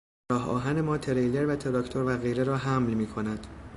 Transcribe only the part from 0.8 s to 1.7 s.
ما تریلر و